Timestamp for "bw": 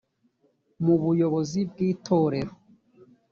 1.69-1.77